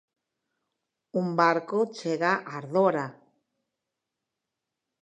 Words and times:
Un 1.21 1.27
barco 1.41 1.79
chega 1.97 2.31
a 2.37 2.41
Ardora. 2.59 3.05